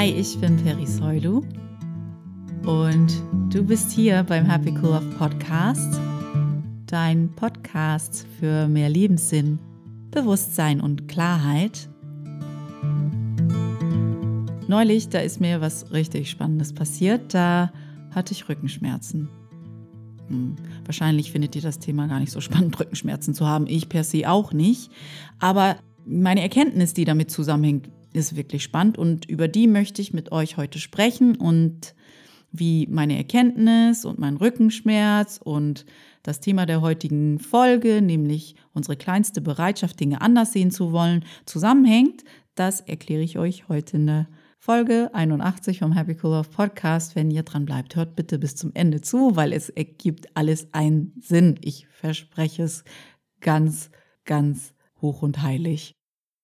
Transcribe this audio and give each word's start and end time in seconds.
Hi, 0.00 0.08
ich 0.12 0.38
bin 0.38 0.56
Peri 0.56 0.86
Soilu 0.86 1.42
und 2.64 3.22
du 3.50 3.62
bist 3.62 3.92
hier 3.92 4.22
beim 4.22 4.46
Happy 4.46 4.70
Cool 4.70 4.92
Off 4.92 5.18
Podcast, 5.18 6.00
dein 6.86 7.28
Podcast 7.34 8.26
für 8.38 8.66
mehr 8.66 8.88
Lebenssinn, 8.88 9.58
Bewusstsein 10.10 10.80
und 10.80 11.06
Klarheit. 11.06 11.90
Neulich, 14.68 15.10
da 15.10 15.18
ist 15.18 15.38
mir 15.38 15.60
was 15.60 15.92
richtig 15.92 16.30
Spannendes 16.30 16.72
passiert, 16.72 17.34
da 17.34 17.70
hatte 18.10 18.32
ich 18.32 18.48
Rückenschmerzen. 18.48 19.28
Hm, 20.28 20.56
wahrscheinlich 20.86 21.30
findet 21.30 21.54
ihr 21.56 21.62
das 21.62 21.78
Thema 21.78 22.06
gar 22.06 22.20
nicht 22.20 22.32
so 22.32 22.40
spannend, 22.40 22.80
Rückenschmerzen 22.80 23.34
zu 23.34 23.46
haben. 23.46 23.66
Ich 23.66 23.90
per 23.90 24.04
se 24.04 24.30
auch 24.30 24.54
nicht. 24.54 24.90
Aber 25.40 25.76
meine 26.06 26.40
Erkenntnis, 26.40 26.94
die 26.94 27.04
damit 27.04 27.30
zusammenhängt, 27.30 27.90
ist 28.12 28.36
wirklich 28.36 28.62
spannend 28.62 28.98
und 28.98 29.26
über 29.26 29.48
die 29.48 29.66
möchte 29.66 30.02
ich 30.02 30.12
mit 30.12 30.32
euch 30.32 30.56
heute 30.56 30.78
sprechen 30.78 31.36
und 31.36 31.94
wie 32.52 32.86
meine 32.90 33.16
Erkenntnis 33.16 34.04
und 34.04 34.18
mein 34.18 34.36
Rückenschmerz 34.36 35.40
und 35.42 35.86
das 36.22 36.40
Thema 36.40 36.66
der 36.66 36.80
heutigen 36.80 37.38
Folge, 37.38 38.02
nämlich 38.02 38.56
unsere 38.72 38.96
kleinste 38.96 39.40
Bereitschaft, 39.40 40.00
Dinge 40.00 40.20
anders 40.20 40.52
sehen 40.52 40.70
zu 40.70 40.92
wollen, 40.92 41.24
zusammenhängt, 41.46 42.24
das 42.54 42.80
erkläre 42.80 43.22
ich 43.22 43.38
euch 43.38 43.68
heute 43.68 43.96
in 43.96 44.06
der 44.06 44.28
Folge 44.58 45.10
81 45.14 45.78
vom 45.78 45.92
Happy 45.92 46.16
Cool 46.22 46.32
Love 46.32 46.50
Podcast. 46.50 47.16
Wenn 47.16 47.30
ihr 47.30 47.44
dran 47.44 47.64
bleibt, 47.64 47.96
hört 47.96 48.16
bitte 48.16 48.38
bis 48.38 48.56
zum 48.56 48.72
Ende 48.74 49.00
zu, 49.00 49.34
weil 49.34 49.54
es 49.54 49.70
ergibt 49.70 50.36
alles 50.36 50.68
einen 50.74 51.14
Sinn. 51.18 51.58
Ich 51.62 51.86
verspreche 51.88 52.64
es 52.64 52.84
ganz, 53.40 53.90
ganz 54.26 54.74
hoch 55.00 55.22
und 55.22 55.40
heilig. 55.40 55.99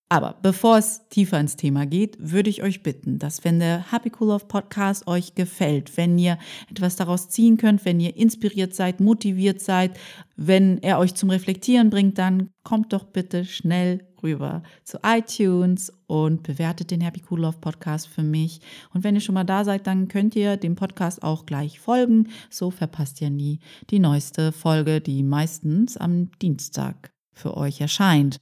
Aber 0.09 0.37
bevor 0.41 0.79
es 0.79 1.09
tiefer 1.09 1.41
ins 1.41 1.57
Thema 1.57 1.85
geht, 1.85 2.17
würde 2.21 2.49
ich 2.49 2.63
euch 2.63 2.85
bitten, 2.85 3.19
dass 3.19 3.43
wenn 3.45 3.59
der 3.59 3.91
Happy 3.91 4.13
Cool 4.19 4.29
Love 4.29 4.47
Podcast 4.47 5.09
euch 5.09 5.35
gefällt, 5.35 5.97
wenn 5.97 6.17
ihr 6.17 6.39
etwas 6.71 6.95
daraus 6.95 7.29
ziehen 7.29 7.57
könnt, 7.57 7.85
wenn 7.85 7.99
ihr 7.99 8.17
inspiriert 8.17 8.73
seid, 8.73 9.01
motiviert 9.01 9.61
seid, 9.61 9.99
wenn 10.37 10.79
er 10.79 11.01
euch 11.01 11.17
zum 11.17 11.31
Reflektieren 11.31 11.91
bringt, 11.91 12.19
dann 12.19 12.51
kommt 12.63 12.93
doch 12.93 13.05
bitte 13.05 13.45
schnell 13.45 14.07
rüber 14.23 14.63
zu 14.85 14.99
iTunes 15.05 15.93
und 16.07 16.45
bewertet 16.45 16.93
den 16.93 17.01
Happy 17.01 17.23
Cool 17.29 17.41
Love 17.41 17.59
Podcast 17.61 18.07
für 18.07 18.23
mich. 18.23 18.61
Und 18.95 19.03
wenn 19.03 19.17
ihr 19.17 19.21
schon 19.21 19.35
mal 19.35 19.43
da 19.43 19.65
seid, 19.65 19.89
dann 19.89 20.07
könnt 20.07 20.37
ihr 20.37 20.57
dem 20.57 20.77
Podcast 20.77 21.25
auch 21.25 21.47
gleich 21.47 21.81
folgen. 21.81 22.29
So 22.49 22.71
verpasst 22.71 23.21
ihr 23.21 23.31
nie 23.31 23.59
die 23.91 23.99
neueste 23.99 24.53
Folge, 24.53 25.01
die 25.01 25.25
meistens 25.25 25.97
am 25.97 26.31
Dienstag 26.41 27.11
für 27.33 27.57
euch 27.57 27.81
erscheint. 27.81 28.39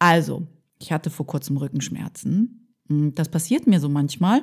Also, 0.00 0.48
ich 0.80 0.90
hatte 0.90 1.10
vor 1.10 1.26
kurzem 1.26 1.58
Rückenschmerzen. 1.58 2.74
Hm, 2.88 3.14
das 3.14 3.28
passiert 3.28 3.68
mir 3.68 3.78
so 3.78 3.88
manchmal. 3.88 4.42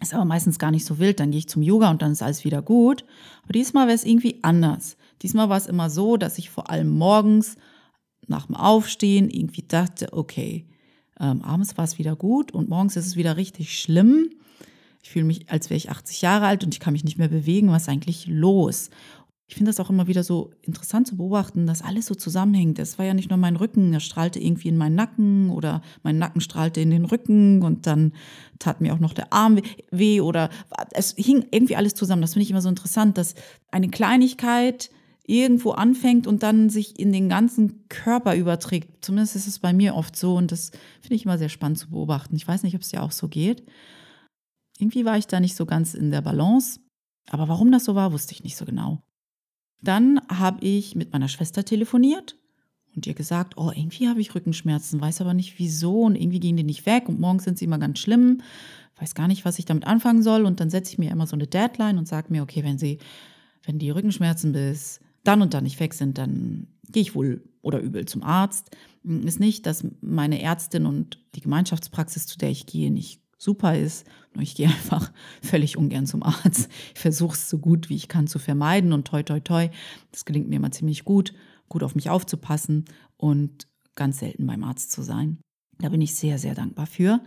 Ist 0.00 0.14
aber 0.14 0.24
meistens 0.24 0.58
gar 0.58 0.72
nicht 0.72 0.84
so 0.84 0.98
wild. 0.98 1.20
Dann 1.20 1.30
gehe 1.30 1.38
ich 1.38 1.48
zum 1.48 1.62
Yoga 1.62 1.90
und 1.90 2.02
dann 2.02 2.10
ist 2.10 2.22
alles 2.22 2.44
wieder 2.44 2.62
gut. 2.62 3.04
Aber 3.44 3.52
diesmal 3.52 3.86
wäre 3.86 3.94
es 3.94 4.04
irgendwie 4.04 4.40
anders. 4.42 4.96
Diesmal 5.20 5.48
war 5.48 5.58
es 5.58 5.66
immer 5.66 5.90
so, 5.90 6.16
dass 6.16 6.38
ich 6.38 6.50
vor 6.50 6.70
allem 6.70 6.88
morgens 6.88 7.56
nach 8.26 8.46
dem 8.46 8.56
Aufstehen 8.56 9.30
irgendwie 9.30 9.62
dachte, 9.62 10.12
okay, 10.12 10.66
ähm, 11.20 11.42
abends 11.42 11.76
war 11.76 11.84
es 11.84 11.98
wieder 11.98 12.16
gut 12.16 12.52
und 12.52 12.68
morgens 12.68 12.96
ist 12.96 13.06
es 13.06 13.16
wieder 13.16 13.36
richtig 13.36 13.78
schlimm. 13.78 14.30
Ich 15.02 15.10
fühle 15.10 15.26
mich, 15.26 15.50
als 15.50 15.68
wäre 15.68 15.76
ich 15.76 15.90
80 15.90 16.22
Jahre 16.22 16.46
alt 16.46 16.64
und 16.64 16.74
ich 16.74 16.80
kann 16.80 16.94
mich 16.94 17.04
nicht 17.04 17.18
mehr 17.18 17.28
bewegen. 17.28 17.70
Was 17.70 17.82
ist 17.82 17.88
eigentlich 17.88 18.26
los? 18.26 18.90
Ich 19.52 19.56
finde 19.56 19.68
das 19.68 19.80
auch 19.80 19.90
immer 19.90 20.06
wieder 20.06 20.24
so 20.24 20.50
interessant 20.62 21.06
zu 21.06 21.18
beobachten, 21.18 21.66
dass 21.66 21.82
alles 21.82 22.06
so 22.06 22.14
zusammenhängt. 22.14 22.78
Es 22.78 22.98
war 22.98 23.04
ja 23.04 23.12
nicht 23.12 23.28
nur 23.28 23.36
mein 23.36 23.56
Rücken, 23.56 23.92
er 23.92 24.00
strahlte 24.00 24.40
irgendwie 24.40 24.68
in 24.68 24.78
meinen 24.78 24.94
Nacken 24.94 25.50
oder 25.50 25.82
mein 26.02 26.16
Nacken 26.16 26.40
strahlte 26.40 26.80
in 26.80 26.88
den 26.88 27.04
Rücken 27.04 27.62
und 27.62 27.86
dann 27.86 28.14
tat 28.58 28.80
mir 28.80 28.94
auch 28.94 28.98
noch 28.98 29.12
der 29.12 29.30
Arm 29.30 29.60
weh 29.90 30.22
oder 30.22 30.48
es 30.92 31.14
hing 31.18 31.44
irgendwie 31.50 31.76
alles 31.76 31.92
zusammen. 31.92 32.22
Das 32.22 32.32
finde 32.32 32.44
ich 32.44 32.50
immer 32.50 32.62
so 32.62 32.70
interessant, 32.70 33.18
dass 33.18 33.34
eine 33.70 33.90
Kleinigkeit 33.90 34.90
irgendwo 35.26 35.72
anfängt 35.72 36.26
und 36.26 36.42
dann 36.42 36.70
sich 36.70 36.98
in 36.98 37.12
den 37.12 37.28
ganzen 37.28 37.86
Körper 37.90 38.34
überträgt. 38.34 39.04
Zumindest 39.04 39.36
ist 39.36 39.48
es 39.48 39.58
bei 39.58 39.74
mir 39.74 39.96
oft 39.96 40.16
so 40.16 40.34
und 40.34 40.50
das 40.50 40.70
finde 41.02 41.16
ich 41.16 41.26
immer 41.26 41.36
sehr 41.36 41.50
spannend 41.50 41.76
zu 41.76 41.90
beobachten. 41.90 42.36
Ich 42.36 42.48
weiß 42.48 42.62
nicht, 42.62 42.74
ob 42.74 42.80
es 42.80 42.88
dir 42.88 43.02
auch 43.02 43.12
so 43.12 43.28
geht. 43.28 43.62
Irgendwie 44.78 45.04
war 45.04 45.18
ich 45.18 45.26
da 45.26 45.40
nicht 45.40 45.56
so 45.56 45.66
ganz 45.66 45.92
in 45.92 46.10
der 46.10 46.22
Balance. 46.22 46.80
Aber 47.28 47.48
warum 47.48 47.70
das 47.70 47.84
so 47.84 47.94
war, 47.94 48.14
wusste 48.14 48.32
ich 48.32 48.42
nicht 48.42 48.56
so 48.56 48.64
genau. 48.64 49.02
Dann 49.82 50.20
habe 50.28 50.64
ich 50.64 50.94
mit 50.94 51.12
meiner 51.12 51.28
Schwester 51.28 51.64
telefoniert 51.64 52.36
und 52.94 53.06
ihr 53.06 53.14
gesagt, 53.14 53.54
oh, 53.56 53.70
irgendwie 53.74 54.08
habe 54.08 54.20
ich 54.20 54.34
Rückenschmerzen, 54.34 55.00
weiß 55.00 55.20
aber 55.20 55.34
nicht 55.34 55.58
wieso 55.58 56.02
und 56.02 56.16
irgendwie 56.16 56.40
gehen 56.40 56.56
die 56.56 56.62
nicht 56.62 56.86
weg 56.86 57.08
und 57.08 57.20
morgens 57.20 57.44
sind 57.44 57.58
sie 57.58 57.64
immer 57.64 57.78
ganz 57.78 57.98
schlimm, 57.98 58.42
weiß 58.98 59.14
gar 59.14 59.28
nicht, 59.28 59.44
was 59.44 59.58
ich 59.58 59.64
damit 59.64 59.86
anfangen 59.86 60.22
soll 60.22 60.44
und 60.44 60.60
dann 60.60 60.70
setze 60.70 60.92
ich 60.92 60.98
mir 60.98 61.10
immer 61.10 61.26
so 61.26 61.34
eine 61.34 61.46
Deadline 61.46 61.98
und 61.98 62.06
sage 62.06 62.28
mir, 62.30 62.42
okay, 62.42 62.62
wenn 62.62 62.78
sie, 62.78 62.98
wenn 63.64 63.78
die 63.78 63.90
Rückenschmerzen 63.90 64.52
bis 64.52 65.00
dann 65.24 65.42
und 65.42 65.54
dann 65.54 65.64
nicht 65.64 65.80
weg 65.80 65.94
sind, 65.94 66.18
dann 66.18 66.68
gehe 66.88 67.02
ich 67.02 67.14
wohl 67.14 67.42
oder 67.62 67.80
übel 67.80 68.06
zum 68.06 68.22
Arzt. 68.22 68.70
Ist 69.04 69.40
nicht, 69.40 69.66
dass 69.66 69.86
meine 70.00 70.42
Ärztin 70.42 70.86
und 70.86 71.18
die 71.34 71.40
Gemeinschaftspraxis, 71.40 72.26
zu 72.26 72.38
der 72.38 72.50
ich 72.50 72.66
gehe, 72.66 72.90
nicht 72.90 73.20
super 73.42 73.76
ist. 73.76 74.06
Nur 74.34 74.42
ich 74.42 74.54
gehe 74.54 74.68
einfach 74.68 75.12
völlig 75.42 75.76
ungern 75.76 76.06
zum 76.06 76.22
Arzt. 76.22 76.68
Ich 76.94 77.00
versuche 77.00 77.34
es 77.34 77.50
so 77.50 77.58
gut 77.58 77.88
wie 77.88 77.96
ich 77.96 78.08
kann 78.08 78.26
zu 78.26 78.38
vermeiden 78.38 78.92
und 78.92 79.06
toi 79.06 79.22
toi 79.22 79.40
toi. 79.40 79.68
Das 80.12 80.24
gelingt 80.24 80.48
mir 80.48 80.56
immer 80.56 80.70
ziemlich 80.70 81.04
gut, 81.04 81.34
gut 81.68 81.82
auf 81.82 81.94
mich 81.94 82.08
aufzupassen 82.08 82.84
und 83.16 83.66
ganz 83.96 84.20
selten 84.20 84.46
beim 84.46 84.62
Arzt 84.62 84.92
zu 84.92 85.02
sein. 85.02 85.38
Da 85.78 85.88
bin 85.88 86.00
ich 86.00 86.14
sehr, 86.14 86.38
sehr 86.38 86.54
dankbar 86.54 86.86
für. 86.86 87.20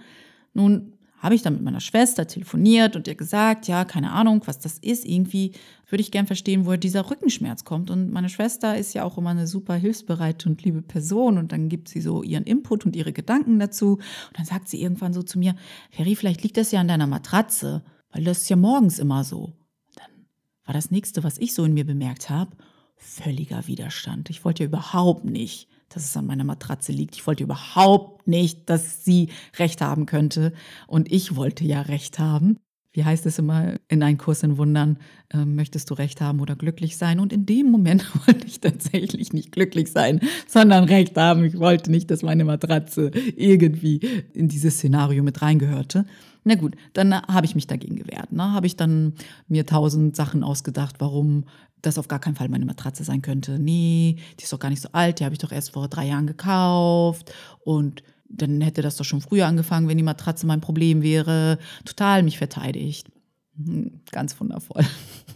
Nun 0.53 0.93
habe 1.25 1.33
ich 1.33 1.41
dann 1.41 1.53
mit 1.53 1.63
meiner 1.63 1.79
Schwester 1.79 2.27
telefoniert 2.27 2.95
und 2.95 3.07
ihr 3.07 3.15
gesagt, 3.15 3.67
ja, 3.67 3.83
keine 3.83 4.11
Ahnung, 4.11 4.43
was 4.45 4.59
das 4.59 4.77
ist. 4.77 5.05
Irgendwie 5.05 5.53
würde 5.89 6.01
ich 6.01 6.11
gern 6.11 6.27
verstehen, 6.27 6.67
woher 6.67 6.77
dieser 6.77 7.09
Rückenschmerz 7.09 7.63
kommt. 7.63 7.89
Und 7.89 8.11
meine 8.11 8.29
Schwester 8.29 8.77
ist 8.77 8.93
ja 8.93 9.03
auch 9.03 9.17
immer 9.17 9.31
eine 9.31 9.47
super 9.47 9.73
hilfsbereite 9.73 10.47
und 10.47 10.61
liebe 10.61 10.83
Person. 10.83 11.39
Und 11.39 11.51
dann 11.51 11.67
gibt 11.67 11.89
sie 11.89 11.99
so 11.99 12.21
ihren 12.21 12.43
Input 12.43 12.85
und 12.85 12.95
ihre 12.95 13.11
Gedanken 13.11 13.57
dazu. 13.57 13.93
Und 13.93 14.37
dann 14.37 14.45
sagt 14.45 14.69
sie 14.69 14.79
irgendwann 14.79 15.13
so 15.13 15.23
zu 15.23 15.39
mir, 15.39 15.55
Ferry, 15.89 16.15
vielleicht 16.15 16.43
liegt 16.43 16.57
das 16.57 16.71
ja 16.71 16.79
an 16.79 16.87
deiner 16.87 17.07
Matratze, 17.07 17.83
weil 18.11 18.23
das 18.23 18.43
ist 18.43 18.49
ja 18.49 18.55
morgens 18.55 18.99
immer 18.99 19.23
so. 19.23 19.53
Dann 19.95 20.27
war 20.63 20.75
das 20.75 20.91
nächste, 20.91 21.23
was 21.23 21.39
ich 21.39 21.55
so 21.55 21.65
in 21.65 21.73
mir 21.73 21.87
bemerkt 21.87 22.29
habe, 22.29 22.55
völliger 22.97 23.65
Widerstand. 23.65 24.29
Ich 24.29 24.45
wollte 24.45 24.61
ja 24.61 24.67
überhaupt 24.67 25.25
nicht 25.25 25.69
dass 25.89 26.03
es 26.05 26.17
an 26.17 26.25
meiner 26.25 26.43
Matratze 26.43 26.91
liegt. 26.91 27.15
Ich 27.15 27.25
wollte 27.27 27.43
überhaupt 27.43 28.27
nicht, 28.27 28.69
dass 28.69 29.03
sie 29.05 29.29
recht 29.57 29.81
haben 29.81 30.05
könnte. 30.05 30.53
Und 30.87 31.11
ich 31.11 31.35
wollte 31.35 31.65
ja 31.65 31.81
recht 31.81 32.19
haben. 32.19 32.57
Wie 32.95 33.03
heißt 33.03 33.25
es 33.25 33.39
immer 33.39 33.75
in 33.89 34.01
einem 34.03 34.17
Kurs 34.17 34.41
in 34.43 34.57
Wundern, 34.57 34.99
äh, 35.33 35.43
möchtest 35.43 35.89
du 35.89 35.95
recht 35.95 36.21
haben 36.21 36.39
oder 36.39 36.55
glücklich 36.55 36.95
sein? 36.95 37.19
Und 37.19 37.33
in 37.33 37.45
dem 37.45 37.69
Moment 37.69 38.05
wollte 38.27 38.47
ich 38.47 38.61
tatsächlich 38.61 39.33
nicht 39.33 39.51
glücklich 39.51 39.91
sein, 39.91 40.21
sondern 40.47 40.85
recht 40.85 41.17
haben. 41.17 41.43
Ich 41.43 41.59
wollte 41.59 41.91
nicht, 41.91 42.09
dass 42.09 42.23
meine 42.23 42.45
Matratze 42.45 43.11
irgendwie 43.35 43.97
in 44.33 44.47
dieses 44.47 44.75
Szenario 44.75 45.23
mit 45.23 45.41
reingehörte. 45.41 46.05
Na 46.47 46.53
gut, 46.53 46.75
dann 46.93 47.13
habe 47.13 47.45
ich 47.45 47.55
mich 47.55 47.65
dagegen 47.65 47.95
gewehrt. 47.95 48.31
Ne? 48.31 48.53
Habe 48.53 48.67
ich 48.67 48.75
dann 48.75 49.13
mir 49.47 49.65
tausend 49.65 50.15
Sachen 50.15 50.43
ausgedacht, 50.43 50.97
warum 50.99 51.45
das 51.81 51.97
auf 51.97 52.07
gar 52.07 52.19
keinen 52.19 52.35
Fall 52.35 52.49
meine 52.49 52.65
Matratze 52.65 53.03
sein 53.03 53.23
könnte. 53.23 53.59
Nee, 53.59 54.17
die 54.39 54.43
ist 54.43 54.53
doch 54.53 54.59
gar 54.59 54.69
nicht 54.69 54.81
so 54.81 54.89
alt, 54.91 55.19
die 55.19 55.25
habe 55.25 55.33
ich 55.33 55.39
doch 55.39 55.51
erst 55.51 55.71
vor 55.71 55.87
drei 55.87 56.05
Jahren 56.05 56.27
gekauft 56.27 57.33
und 57.63 58.03
dann 58.29 58.61
hätte 58.61 58.81
das 58.81 58.95
doch 58.95 59.05
schon 59.05 59.21
früher 59.21 59.47
angefangen, 59.47 59.87
wenn 59.87 59.97
die 59.97 60.03
Matratze 60.03 60.45
mein 60.45 60.61
Problem 60.61 61.01
wäre. 61.01 61.57
Total 61.83 62.23
mich 62.23 62.37
verteidigt. 62.37 63.07
Hm, 63.57 64.01
ganz 64.11 64.39
wundervoll. 64.39 64.83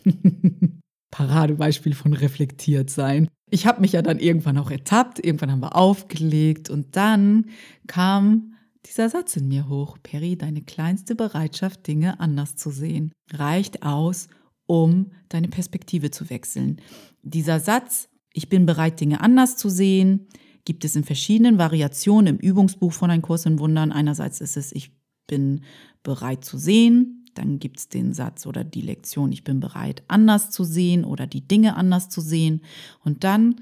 Paradebeispiel 1.12 1.96
von 1.96 2.14
reflektiert 2.14 2.90
sein. 2.90 3.28
Ich 3.50 3.66
habe 3.66 3.82
mich 3.82 3.94
ja 3.94 4.04
dann 4.04 4.20
irgendwann 4.20 4.60
auch 4.60 4.70
ertappt, 4.70 5.24
irgendwann 5.24 5.52
haben 5.52 5.62
wir 5.62 5.76
aufgelegt 5.76 6.70
und 6.70 6.96
dann 6.96 7.46
kam 7.88 8.54
dieser 8.90 9.10
Satz 9.10 9.38
in 9.38 9.48
mir 9.48 9.70
hoch. 9.70 9.98
Perry, 10.02 10.36
deine 10.36 10.62
kleinste 10.62 11.16
Bereitschaft, 11.16 11.88
Dinge 11.88 12.20
anders 12.20 12.56
zu 12.56 12.72
sehen, 12.72 13.12
reicht 13.32 13.84
aus, 13.84 14.28
um 14.66 15.12
deine 15.30 15.48
Perspektive 15.48 16.12
zu 16.12 16.30
wechseln. 16.30 16.82
Dieser 17.22 17.60
Satz, 17.60 18.10
ich 18.34 18.50
bin 18.50 18.66
bereit, 18.66 19.00
Dinge 19.00 19.22
anders 19.22 19.58
zu 19.58 19.70
sehen, 19.70 20.28
gibt 20.66 20.86
es 20.86 20.96
in 20.96 21.04
verschiedenen 21.04 21.58
Variationen 21.58 22.36
im 22.36 22.38
Übungsbuch 22.38 22.94
von 22.94 23.12
Ein 23.12 23.22
Kurs 23.22 23.46
in 23.46 23.60
Wundern. 23.60 23.92
Einerseits 23.92 24.42
ist 24.42 24.58
es, 24.58 24.72
ich 24.72 24.92
bin 25.28 25.62
bereit 26.04 26.44
zu 26.44 26.58
sehen. 26.58 27.26
Dann 27.36 27.60
gibt 27.60 27.80
es 27.80 27.90
den 27.90 28.14
Satz 28.14 28.46
oder 28.46 28.64
die 28.64 28.82
Lektion, 28.82 29.32
ich 29.32 29.44
bin 29.44 29.60
bereit, 29.60 30.04
anders 30.08 30.50
zu 30.52 30.64
sehen 30.64 31.06
oder 31.06 31.28
die 31.28 31.48
Dinge 31.48 31.76
anders 31.76 32.10
zu 32.10 32.22
sehen. 32.22 32.62
Und 33.04 33.24
dann 33.24 33.62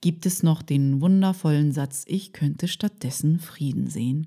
gibt 0.00 0.26
es 0.26 0.42
noch 0.42 0.62
den 0.62 1.00
wundervollen 1.00 1.72
Satz, 1.72 2.04
ich 2.08 2.32
könnte 2.32 2.68
stattdessen 2.68 3.38
Frieden 3.38 3.88
sehen. 3.88 4.26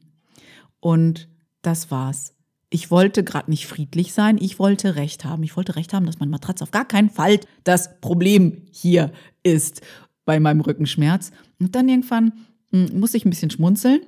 Und 0.80 1.28
das 1.62 1.92
war's. 1.92 2.34
Ich 2.70 2.92
wollte 2.92 3.24
gerade 3.24 3.50
nicht 3.50 3.68
friedlich 3.68 4.14
sein, 4.14 4.38
ich 4.40 4.60
wollte 4.60 4.96
Recht 4.96 5.24
haben. 5.24 5.44
Ich 5.44 5.56
wollte 5.56 5.76
Recht 5.76 5.94
haben, 5.94 6.06
dass 6.06 6.20
meine 6.20 6.32
Matratze 6.32 6.64
auf 6.64 6.72
gar 6.72 6.86
keinen 6.86 7.10
Fall 7.10 7.40
das 7.64 8.00
Problem 8.02 8.64
hier 8.72 9.12
ist 9.44 9.82
bei 10.26 10.40
meinem 10.40 10.62
Rückenschmerz. 10.62 11.32
Und 11.60 11.76
dann 11.76 11.88
irgendwann 11.88 12.34
hm, 12.72 13.00
muss 13.00 13.14
ich 13.14 13.26
ein 13.26 13.30
bisschen 13.30 13.52
schmunzeln 13.52 14.02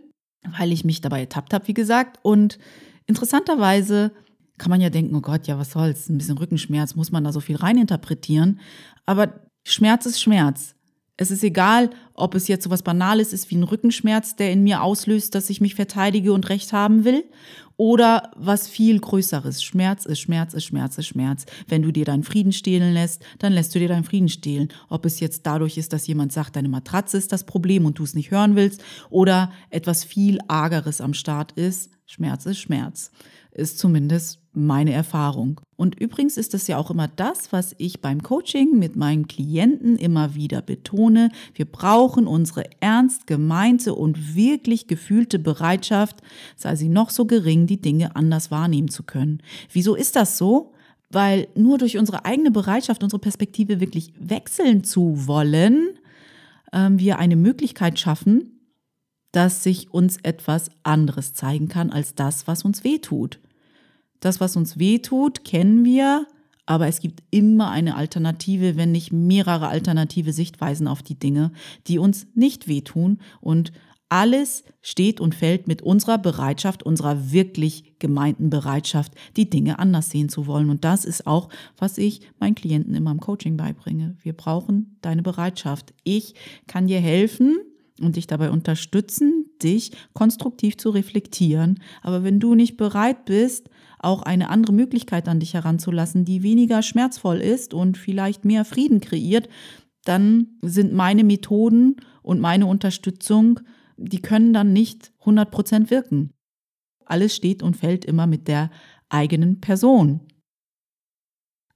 weil 0.57 0.71
ich 0.71 0.83
mich 0.83 1.01
dabei 1.01 1.21
ertappt 1.21 1.53
habe, 1.53 1.67
wie 1.67 1.73
gesagt. 1.73 2.19
Und 2.21 2.57
interessanterweise 3.05 4.11
kann 4.57 4.69
man 4.69 4.81
ja 4.81 4.89
denken, 4.89 5.15
oh 5.15 5.21
Gott, 5.21 5.47
ja, 5.47 5.57
was 5.57 5.71
soll's, 5.71 6.09
ein 6.09 6.17
bisschen 6.17 6.37
Rückenschmerz, 6.37 6.95
muss 6.95 7.11
man 7.11 7.23
da 7.23 7.31
so 7.31 7.39
viel 7.39 7.55
reininterpretieren. 7.55 8.59
Aber 9.05 9.41
Schmerz 9.65 10.05
ist 10.05 10.21
Schmerz. 10.21 10.75
Es 11.19 11.31
ist 11.31 11.43
egal, 11.43 11.89
ob 12.13 12.35
es 12.35 12.47
jetzt 12.47 12.63
so 12.63 12.69
was 12.69 12.83
Banales 12.83 13.33
ist 13.33 13.49
wie 13.49 13.55
ein 13.55 13.63
Rückenschmerz, 13.63 14.35
der 14.35 14.51
in 14.51 14.63
mir 14.63 14.83
auslöst, 14.83 15.33
dass 15.33 15.49
ich 15.49 15.61
mich 15.61 15.73
verteidige 15.73 16.31
und 16.31 16.47
Recht 16.49 16.73
haben 16.73 17.03
will, 17.05 17.25
oder 17.75 18.31
was 18.35 18.67
viel 18.67 18.99
Größeres. 18.99 19.63
Schmerz 19.63 20.05
ist 20.05 20.19
Schmerz 20.19 20.53
ist 20.53 20.65
Schmerz 20.65 20.97
ist 20.97 21.07
Schmerz. 21.07 21.45
Wenn 21.67 21.83
du 21.83 21.91
dir 21.91 22.05
deinen 22.05 22.23
Frieden 22.23 22.51
stehlen 22.51 22.93
lässt, 22.93 23.23
dann 23.39 23.53
lässt 23.53 23.73
du 23.73 23.79
dir 23.79 23.87
deinen 23.87 24.03
Frieden 24.03 24.29
stehlen. 24.29 24.69
Ob 24.89 25.05
es 25.05 25.19
jetzt 25.19 25.45
dadurch 25.45 25.77
ist, 25.77 25.93
dass 25.93 26.07
jemand 26.07 26.33
sagt, 26.33 26.55
deine 26.55 26.69
Matratze 26.69 27.17
ist 27.17 27.31
das 27.31 27.45
Problem 27.45 27.85
und 27.85 27.99
du 27.99 28.03
es 28.03 28.15
nicht 28.15 28.31
hören 28.31 28.55
willst, 28.55 28.83
oder 29.09 29.51
etwas 29.69 30.03
viel 30.03 30.39
Argeres 30.47 31.01
am 31.01 31.13
Start 31.13 31.51
ist, 31.53 31.91
Schmerz 32.05 32.45
ist 32.45 32.59
Schmerz 32.59 33.11
ist 33.57 33.79
zumindest 33.79 34.39
meine 34.53 34.93
Erfahrung. 34.93 35.61
Und 35.75 35.99
übrigens 35.99 36.37
ist 36.37 36.53
das 36.53 36.67
ja 36.67 36.77
auch 36.77 36.89
immer 36.89 37.07
das, 37.07 37.51
was 37.51 37.75
ich 37.77 38.01
beim 38.01 38.23
Coaching 38.23 38.79
mit 38.79 38.95
meinen 38.95 39.27
Klienten 39.27 39.97
immer 39.97 40.35
wieder 40.35 40.61
betone. 40.61 41.29
Wir 41.53 41.65
brauchen 41.65 42.27
unsere 42.27 42.63
ernst 42.79 43.27
gemeinte 43.27 43.93
und 43.93 44.35
wirklich 44.35 44.87
gefühlte 44.87 45.39
Bereitschaft, 45.39 46.17
sei 46.55 46.75
sie 46.75 46.89
noch 46.89 47.09
so 47.09 47.25
gering, 47.25 47.67
die 47.67 47.81
Dinge 47.81 48.15
anders 48.15 48.49
wahrnehmen 48.51 48.89
zu 48.89 49.03
können. 49.03 49.41
Wieso 49.71 49.95
ist 49.95 50.15
das 50.15 50.37
so? 50.37 50.73
Weil 51.09 51.47
nur 51.55 51.77
durch 51.77 51.97
unsere 51.97 52.25
eigene 52.25 52.51
Bereitschaft, 52.51 53.03
unsere 53.03 53.19
Perspektive 53.19 53.79
wirklich 53.79 54.13
wechseln 54.19 54.83
zu 54.83 55.27
wollen, 55.27 55.97
ähm, 56.73 56.99
wir 56.99 57.17
eine 57.19 57.35
Möglichkeit 57.35 57.99
schaffen, 57.99 58.59
dass 59.31 59.63
sich 59.63 59.93
uns 59.93 60.17
etwas 60.23 60.69
anderes 60.83 61.33
zeigen 61.33 61.67
kann 61.67 61.91
als 61.91 62.15
das, 62.15 62.47
was 62.47 62.63
uns 62.63 62.83
weh 62.83 62.97
tut. 62.97 63.39
Das, 64.19 64.39
was 64.39 64.55
uns 64.55 64.79
weh 64.79 64.99
tut, 64.99 65.43
kennen 65.43 65.85
wir, 65.85 66.27
aber 66.65 66.87
es 66.87 66.99
gibt 66.99 67.23
immer 67.31 67.71
eine 67.71 67.95
Alternative, 67.95 68.75
wenn 68.75 68.91
nicht 68.91 69.11
mehrere 69.13 69.69
alternative 69.69 70.33
Sichtweisen 70.33 70.87
auf 70.87 71.01
die 71.01 71.17
Dinge, 71.17 71.51
die 71.87 71.97
uns 71.97 72.27
nicht 72.35 72.67
wehtun. 72.67 73.19
Und 73.39 73.71
alles 74.09 74.63
steht 74.81 75.19
und 75.19 75.33
fällt 75.33 75.67
mit 75.67 75.81
unserer 75.81 76.17
Bereitschaft, 76.17 76.83
unserer 76.83 77.31
wirklich 77.31 77.93
gemeinten 77.99 78.49
Bereitschaft, 78.49 79.13
die 79.37 79.49
Dinge 79.49 79.79
anders 79.79 80.09
sehen 80.09 80.29
zu 80.29 80.45
wollen. 80.45 80.69
Und 80.69 80.83
das 80.83 81.05
ist 81.05 81.25
auch, 81.25 81.49
was 81.77 81.97
ich 81.97 82.21
meinen 82.39 82.55
Klienten 82.55 82.95
immer 82.95 83.11
im 83.11 83.21
Coaching 83.21 83.55
beibringe. 83.55 84.17
Wir 84.21 84.33
brauchen 84.33 84.97
deine 85.01 85.23
Bereitschaft. 85.23 85.93
Ich 86.03 86.35
kann 86.67 86.87
dir 86.87 86.99
helfen, 86.99 87.59
und 88.01 88.15
dich 88.15 88.27
dabei 88.27 88.51
unterstützen, 88.51 89.45
dich 89.61 89.91
konstruktiv 90.13 90.77
zu 90.77 90.89
reflektieren. 90.89 91.79
Aber 92.01 92.23
wenn 92.23 92.39
du 92.39 92.55
nicht 92.55 92.77
bereit 92.77 93.25
bist, 93.25 93.69
auch 93.99 94.23
eine 94.23 94.49
andere 94.49 94.73
Möglichkeit 94.73 95.27
an 95.27 95.39
dich 95.39 95.53
heranzulassen, 95.53 96.25
die 96.25 96.43
weniger 96.43 96.81
schmerzvoll 96.81 97.37
ist 97.37 97.73
und 97.73 97.97
vielleicht 97.97 98.45
mehr 98.45 98.65
Frieden 98.65 99.01
kreiert, 99.01 99.49
dann 100.03 100.57
sind 100.61 100.93
meine 100.93 101.23
Methoden 101.23 101.97
und 102.21 102.39
meine 102.39 102.65
Unterstützung, 102.65 103.59
die 103.97 104.21
können 104.21 104.53
dann 104.53 104.73
nicht 104.73 105.11
100 105.19 105.51
Prozent 105.51 105.91
wirken. 105.91 106.31
Alles 107.05 107.35
steht 107.35 107.63
und 107.63 107.77
fällt 107.77 108.05
immer 108.05 108.27
mit 108.27 108.47
der 108.47 108.69
eigenen 109.09 109.59
Person. 109.59 110.21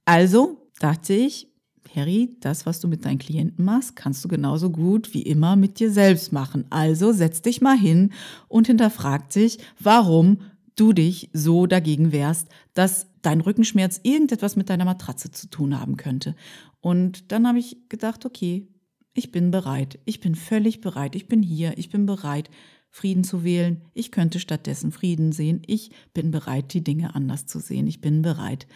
Also 0.04 0.70
dachte 0.78 1.14
ich, 1.14 1.48
Harry, 1.94 2.36
das, 2.40 2.64
was 2.64 2.80
du 2.80 2.88
mit 2.88 3.04
deinen 3.04 3.18
Klienten 3.18 3.64
machst, 3.64 3.96
kannst 3.96 4.24
du 4.24 4.28
genauso 4.28 4.70
gut 4.70 5.12
wie 5.14 5.22
immer 5.22 5.56
mit 5.56 5.78
dir 5.78 5.90
selbst 5.90 6.32
machen. 6.32 6.64
Also 6.70 7.12
setz 7.12 7.42
dich 7.42 7.60
mal 7.60 7.76
hin 7.76 8.12
und 8.48 8.66
hinterfrag 8.66 9.30
dich, 9.30 9.58
warum 9.78 10.38
du 10.76 10.92
dich 10.92 11.30
so 11.32 11.66
dagegen 11.66 12.12
wehrst, 12.12 12.48
dass 12.74 13.06
dein 13.22 13.40
Rückenschmerz 13.40 14.00
irgendetwas 14.02 14.56
mit 14.56 14.70
deiner 14.70 14.84
Matratze 14.84 15.30
zu 15.30 15.48
tun 15.48 15.78
haben 15.78 15.96
könnte. 15.96 16.34
Und 16.80 17.30
dann 17.32 17.46
habe 17.46 17.58
ich 17.58 17.88
gedacht, 17.88 18.26
okay, 18.26 18.68
ich 19.14 19.30
bin 19.30 19.50
bereit. 19.50 19.98
Ich 20.04 20.20
bin 20.20 20.34
völlig 20.34 20.80
bereit. 20.80 21.14
Ich 21.14 21.28
bin 21.28 21.42
hier. 21.42 21.76
Ich 21.76 21.90
bin 21.90 22.06
bereit, 22.06 22.50
Frieden 22.90 23.24
zu 23.24 23.44
wählen. 23.44 23.82
Ich 23.94 24.10
könnte 24.10 24.40
stattdessen 24.40 24.92
Frieden 24.92 25.32
sehen. 25.32 25.62
Ich 25.66 25.90
bin 26.14 26.30
bereit, 26.30 26.72
die 26.74 26.82
Dinge 26.84 27.14
anders 27.14 27.46
zu 27.46 27.58
sehen. 27.58 27.86
Ich 27.86 28.00
bin 28.00 28.22
bereit, 28.22 28.66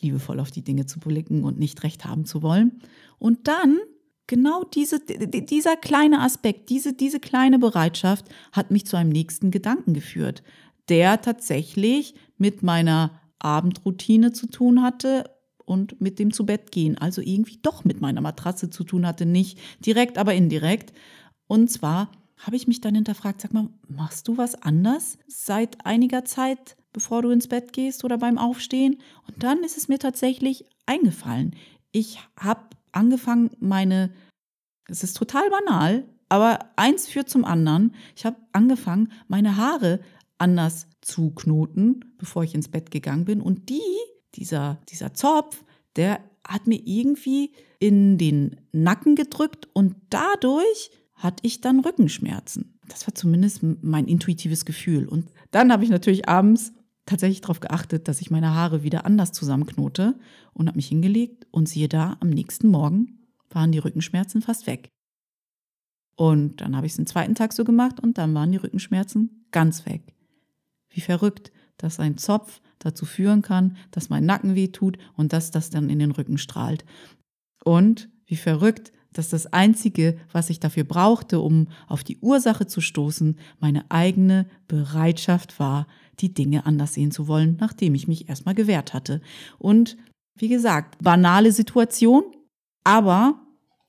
liebevoll 0.00 0.40
auf 0.40 0.50
die 0.50 0.62
Dinge 0.62 0.86
zu 0.86 1.00
blicken 1.00 1.44
und 1.44 1.58
nicht 1.58 1.82
recht 1.82 2.04
haben 2.04 2.24
zu 2.24 2.42
wollen. 2.42 2.80
Und 3.18 3.48
dann 3.48 3.78
genau 4.26 4.62
diese, 4.62 5.00
dieser 5.00 5.76
kleine 5.76 6.20
Aspekt, 6.20 6.68
diese, 6.68 6.92
diese 6.92 7.18
kleine 7.18 7.58
Bereitschaft 7.58 8.26
hat 8.52 8.70
mich 8.70 8.86
zu 8.86 8.96
einem 8.96 9.10
nächsten 9.10 9.50
Gedanken 9.50 9.94
geführt 9.94 10.42
der 10.88 11.20
tatsächlich 11.20 12.14
mit 12.36 12.62
meiner 12.62 13.20
Abendroutine 13.38 14.32
zu 14.32 14.46
tun 14.46 14.82
hatte 14.82 15.30
und 15.64 16.00
mit 16.00 16.18
dem 16.18 16.32
Zubettgehen, 16.32 16.98
also 16.98 17.20
irgendwie 17.20 17.58
doch 17.62 17.84
mit 17.84 18.00
meiner 18.00 18.20
Matratze 18.20 18.70
zu 18.70 18.84
tun 18.84 19.06
hatte, 19.06 19.26
nicht 19.26 19.58
direkt, 19.84 20.18
aber 20.18 20.34
indirekt. 20.34 20.92
Und 21.46 21.70
zwar 21.70 22.10
habe 22.38 22.56
ich 22.56 22.66
mich 22.66 22.80
dann 22.80 22.94
hinterfragt, 22.94 23.40
sag 23.40 23.52
mal, 23.52 23.68
machst 23.88 24.28
du 24.28 24.36
was 24.36 24.54
anders 24.62 25.18
seit 25.26 25.84
einiger 25.84 26.24
Zeit, 26.24 26.76
bevor 26.92 27.22
du 27.22 27.30
ins 27.30 27.48
Bett 27.48 27.72
gehst 27.72 28.04
oder 28.04 28.18
beim 28.18 28.38
Aufstehen? 28.38 28.98
Und 29.26 29.42
dann 29.42 29.62
ist 29.62 29.76
es 29.76 29.88
mir 29.88 29.98
tatsächlich 29.98 30.64
eingefallen. 30.86 31.54
Ich 31.92 32.18
habe 32.38 32.62
angefangen, 32.92 33.50
meine, 33.58 34.10
es 34.88 35.02
ist 35.02 35.16
total 35.16 35.50
banal, 35.50 36.04
aber 36.28 36.70
eins 36.76 37.08
führt 37.08 37.28
zum 37.28 37.44
anderen. 37.44 37.94
Ich 38.16 38.24
habe 38.24 38.36
angefangen, 38.52 39.12
meine 39.28 39.56
Haare 39.56 40.00
anders 40.38 40.86
zu 41.00 41.30
knoten, 41.30 42.14
bevor 42.18 42.44
ich 42.44 42.54
ins 42.54 42.68
Bett 42.68 42.90
gegangen 42.90 43.24
bin. 43.24 43.40
Und 43.40 43.68
die, 43.68 43.80
dieser, 44.34 44.80
dieser 44.88 45.14
Zopf, 45.14 45.64
der 45.96 46.20
hat 46.46 46.66
mir 46.66 46.80
irgendwie 46.84 47.52
in 47.78 48.18
den 48.18 48.56
Nacken 48.72 49.16
gedrückt 49.16 49.68
und 49.74 49.96
dadurch 50.10 50.90
hatte 51.14 51.42
ich 51.44 51.60
dann 51.60 51.80
Rückenschmerzen. 51.80 52.78
Das 52.88 53.06
war 53.06 53.14
zumindest 53.14 53.60
mein 53.62 54.06
intuitives 54.06 54.64
Gefühl. 54.64 55.08
Und 55.08 55.30
dann 55.50 55.72
habe 55.72 55.84
ich 55.84 55.90
natürlich 55.90 56.28
abends 56.28 56.72
tatsächlich 57.06 57.40
darauf 57.40 57.60
geachtet, 57.60 58.08
dass 58.08 58.20
ich 58.20 58.30
meine 58.30 58.54
Haare 58.54 58.82
wieder 58.82 59.04
anders 59.04 59.32
zusammenknote 59.32 60.18
und 60.52 60.68
habe 60.68 60.76
mich 60.76 60.88
hingelegt 60.88 61.46
und 61.50 61.68
siehe 61.68 61.88
da, 61.88 62.16
am 62.20 62.30
nächsten 62.30 62.68
Morgen 62.68 63.28
waren 63.50 63.72
die 63.72 63.78
Rückenschmerzen 63.78 64.42
fast 64.42 64.66
weg. 64.66 64.90
Und 66.16 66.60
dann 66.60 66.76
habe 66.76 66.86
ich 66.86 66.92
es 66.92 66.96
den 66.96 67.06
zweiten 67.06 67.34
Tag 67.34 67.52
so 67.52 67.64
gemacht 67.64 68.00
und 68.00 68.18
dann 68.18 68.34
waren 68.34 68.52
die 68.52 68.58
Rückenschmerzen 68.58 69.46
ganz 69.50 69.86
weg. 69.86 70.14
Wie 70.90 71.00
verrückt, 71.00 71.52
dass 71.76 72.00
ein 72.00 72.18
Zopf 72.18 72.60
dazu 72.78 73.04
führen 73.04 73.42
kann, 73.42 73.76
dass 73.90 74.08
mein 74.08 74.24
Nacken 74.24 74.54
weh 74.54 74.68
tut 74.68 74.98
und 75.16 75.32
dass 75.32 75.50
das 75.50 75.70
dann 75.70 75.90
in 75.90 75.98
den 75.98 76.10
Rücken 76.10 76.38
strahlt. 76.38 76.84
Und 77.64 78.08
wie 78.26 78.36
verrückt, 78.36 78.92
dass 79.12 79.30
das 79.30 79.52
Einzige, 79.52 80.18
was 80.32 80.50
ich 80.50 80.60
dafür 80.60 80.84
brauchte, 80.84 81.40
um 81.40 81.68
auf 81.86 82.04
die 82.04 82.18
Ursache 82.18 82.66
zu 82.66 82.80
stoßen, 82.80 83.38
meine 83.58 83.90
eigene 83.90 84.46
Bereitschaft 84.68 85.58
war, 85.58 85.86
die 86.20 86.34
Dinge 86.34 86.66
anders 86.66 86.94
sehen 86.94 87.10
zu 87.10 87.26
wollen, 87.26 87.56
nachdem 87.60 87.94
ich 87.94 88.06
mich 88.06 88.28
erstmal 88.28 88.54
gewehrt 88.54 88.94
hatte. 88.94 89.20
Und 89.58 89.96
wie 90.36 90.48
gesagt, 90.48 91.02
banale 91.02 91.52
Situation, 91.52 92.24
aber 92.84 93.40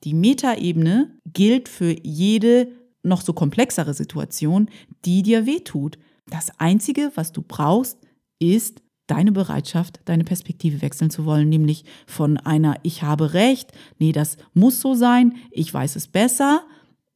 die 0.04 0.14
Metaebene 0.14 1.18
gilt 1.26 1.68
für 1.70 1.96
jede 2.04 2.72
noch 3.04 3.22
so 3.22 3.34
komplexere 3.34 3.94
Situation, 3.94 4.70
die 5.06 5.24
dir 5.24 5.46
wehtut. 5.46 5.98
Das 6.30 6.52
Einzige, 6.60 7.12
was 7.16 7.32
du 7.32 7.42
brauchst, 7.42 7.98
ist 8.40 8.82
deine 9.08 9.32
Bereitschaft, 9.32 10.00
deine 10.06 10.24
Perspektive 10.24 10.82
wechseln 10.82 11.10
zu 11.10 11.26
wollen, 11.26 11.50
nämlich 11.50 11.84
von 12.06 12.38
einer 12.38 12.76
Ich 12.84 13.04
habe 13.04 13.34
Recht, 13.34 13.72
nee, 13.98 14.12
das 14.12 14.38
muss 14.54 14.80
so 14.80 14.94
sein, 14.94 15.36
ich 15.52 15.74
weiß 15.74 15.96
es 15.96 16.08
besser, 16.08 16.64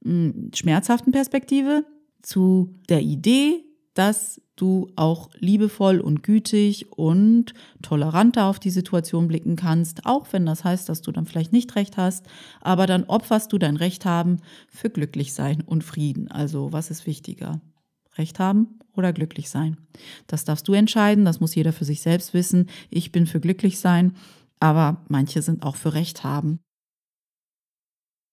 hm, 0.04 0.50
schmerzhaften 0.54 1.12
Perspektive 1.12 1.86
zu 2.22 2.74
der 2.90 3.02
Idee, 3.02 3.64
dass 3.94 4.42
du 4.56 4.90
auch 4.96 5.30
liebevoll 5.38 6.00
und 6.00 6.24
gütig 6.24 6.92
und 6.92 7.54
toleranter 7.82 8.46
auf 8.46 8.60
die 8.60 8.70
Situation 8.70 9.28
blicken 9.28 9.56
kannst, 9.56 10.06
auch 10.06 10.28
wenn 10.32 10.46
das 10.46 10.64
heißt, 10.64 10.90
dass 10.90 11.02
du 11.02 11.12
dann 11.12 11.26
vielleicht 11.26 11.54
nicht 11.54 11.76
recht 11.76 11.98
hast, 11.98 12.26
aber 12.62 12.88
dann 12.88 13.04
opferst 13.04 13.52
du 13.54 13.58
dein 13.58 13.78
Recht 13.78 14.06
haben 14.06 14.38
für 14.68 14.90
glücklich 14.90 15.34
sein 15.34 15.62
und 15.62 15.84
Frieden. 15.84 16.30
Also 16.30 16.72
was 16.72 16.90
ist 16.90 17.06
wichtiger? 17.06 17.62
Recht 18.18 18.40
haben 18.40 18.80
oder 18.96 19.14
glücklich 19.14 19.50
sein. 19.50 19.78
Das 20.28 20.46
darfst 20.46 20.68
du 20.68 20.74
entscheiden, 20.74 21.26
das 21.26 21.40
muss 21.40 21.56
jeder 21.56 21.74
für 21.74 21.86
sich 21.86 22.02
selbst 22.02 22.34
wissen. 22.34 22.70
Ich 22.90 23.12
bin 23.12 23.28
für 23.28 23.40
glücklich 23.40 23.80
sein, 23.80 24.16
aber 24.60 25.04
manche 25.10 25.42
sind 25.42 25.64
auch 25.64 25.76
für 25.76 25.94
Recht 25.94 26.24
haben. 26.24 26.60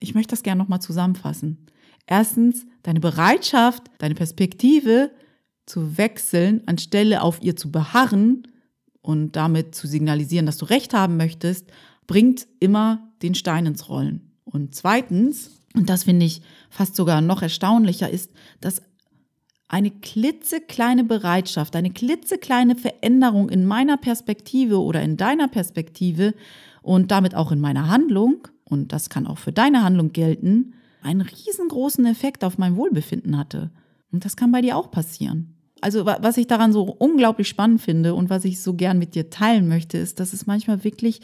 Ich 0.01 0.15
möchte 0.15 0.31
das 0.31 0.43
gerne 0.43 0.63
nochmal 0.63 0.81
zusammenfassen. 0.81 1.67
Erstens, 2.07 2.67
deine 2.83 3.01
Bereitschaft, 3.01 3.91
deine 3.99 4.15
Perspektive 4.15 5.11
zu 5.67 5.99
wechseln, 5.99 6.63
anstelle 6.67 7.23
auf 7.23 7.43
ihr 7.43 7.57
zu 7.57 7.71
beharren 7.71 8.49
und 9.03 9.37
damit 9.37 9.75
zu 9.75 9.87
signalisieren, 9.87 10.47
dass 10.47 10.57
du 10.57 10.65
Recht 10.65 10.95
haben 10.95 11.17
möchtest, 11.17 11.71
bringt 12.07 12.49
immer 12.59 13.13
den 13.23 13.35
Stein 13.35 13.67
ins 13.67 13.89
Rollen. 13.89 14.33
Und 14.45 14.75
zweitens, 14.75 15.61
und 15.75 15.89
das 15.89 16.05
finde 16.05 16.27
ich 16.27 16.43
fast 16.71 16.97
sogar 16.97 17.21
noch 17.21 17.43
erstaunlicher, 17.43 18.11
ist, 18.11 18.33
dass 18.61 18.83
eine 19.71 19.93
klitzekleine 19.93 21.05
Bereitschaft, 21.05 21.77
eine 21.77 21.91
klitzekleine 21.91 22.75
Veränderung 22.75 23.49
in 23.49 23.65
meiner 23.65 23.97
Perspektive 23.97 24.81
oder 24.83 25.01
in 25.01 25.17
deiner 25.17 25.47
Perspektive 25.47 26.35
und 26.83 27.13
damit 27.13 27.37
auch 27.37 27.53
in 27.53 27.61
meiner 27.61 27.89
Handlung, 27.89 28.49
und 28.65 28.93
das 28.93 29.11
kann 29.11 29.29
auch 29.29 29.39
für 29.39 29.53
deine 29.53 29.85
Handlung 29.85 30.13
gelten, 30.13 30.75
einen 31.03 31.21
riesengroßen 31.21 32.05
Effekt 32.07 32.43
auf 32.43 32.59
mein 32.59 32.75
Wohlbefinden 32.75 33.39
hatte. 33.39 33.71
Und 34.11 34.25
das 34.25 34.37
kann 34.37 34.51
bei 34.51 34.61
dir 34.61 34.77
auch 34.77 34.91
passieren. 34.91 35.55
Also 35.81 36.05
was 36.05 36.37
ich 36.37 36.49
daran 36.49 36.73
so 36.73 36.83
unglaublich 36.83 37.49
spannend 37.49 37.81
finde 37.81 38.15
und 38.15 38.29
was 38.29 38.45
ich 38.45 38.61
so 38.61 38.75
gern 38.75 38.99
mit 38.99 39.15
dir 39.15 39.31
teilen 39.31 39.69
möchte, 39.69 39.99
ist, 39.99 40.19
dass 40.19 40.33
es 40.33 40.47
manchmal 40.47 40.83
wirklich 40.83 41.21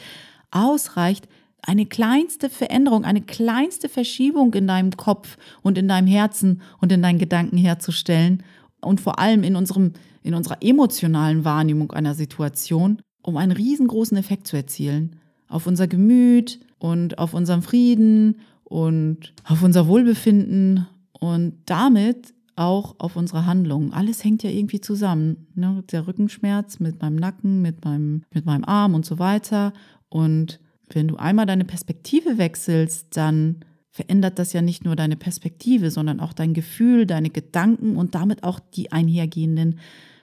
ausreicht, 0.53 1.29
eine 1.67 1.87
kleinste 1.87 2.49
Veränderung, 2.49 3.05
eine 3.05 3.21
kleinste 3.21 3.89
Verschiebung 3.89 4.55
in 4.55 4.67
deinem 4.67 4.93
Kopf 4.97 5.37
und 5.63 5.77
in 5.77 5.89
deinem 5.89 6.07
Herzen 6.07 6.63
und 6.81 6.93
in 6.93 7.03
deinen 7.03 7.19
Gedanken 7.19 7.57
herzustellen 7.57 8.43
und 8.81 9.01
vor 9.01 9.19
allem 9.19 9.43
in 9.43 9.57
unserem 9.57 9.93
in 10.23 10.35
unserer 10.35 10.59
emotionalen 10.61 11.45
Wahrnehmung 11.45 11.93
einer 11.93 12.15
Situation, 12.15 13.01
um 13.23 13.37
einen 13.37 13.53
riesengroßen 13.53 14.17
Effekt 14.17 14.49
zu 14.49 14.57
erzielen 14.57 15.21
auf 15.49 15.67
unser 15.67 15.87
Gemüt 15.87 16.61
und 16.79 17.19
auf 17.19 17.35
unseren 17.35 17.63
Frieden 17.63 18.41
und 18.65 19.33
auf 19.45 19.63
unser 19.63 19.87
Wohlbefinden 19.87 20.87
und 21.13 21.55
damit 21.67 22.35
auch 22.57 22.97
auf 22.99 23.17
unsere 23.17 23.47
Handlungen. 23.47 23.93
Alles 23.93 24.25
hängt 24.25 24.43
ja 24.43 24.51
irgendwie 24.51 24.81
zusammen. 24.81 25.47
Ne? 25.55 25.85
Der 25.93 26.07
Rückenschmerz 26.07 26.81
mit 26.81 27.01
meinem 27.01 27.17
Nacken, 27.17 27.63
mit 27.63 27.85
meinem, 27.85 28.23
mit 28.33 28.47
meinem 28.47 28.65
Arm 28.65 28.95
und 28.95 29.05
so 29.05 29.19
weiter. 29.19 29.73
Und 30.09 30.59
wenn 30.91 31.09
du 31.09 31.17
einmal 31.17 31.47
deine 31.47 31.65
Perspektive 31.65 32.39
wechselst, 32.39 33.17
dann 33.17 33.65
verändert 33.91 34.39
das 34.39 34.53
ja 34.53 34.63
nicht 34.63 34.85
nur 34.85 34.95
deine 34.95 35.17
Perspektive, 35.17 35.91
sondern 35.91 36.21
auch 36.21 36.33
dein 36.33 36.55
Gefühl, 36.55 37.07
deine 37.07 37.31
Gedanken 37.31 37.97
und 37.97 38.15
damit 38.15 38.45
auch 38.45 38.61
die 38.61 38.93
einhergehenden 38.93 39.79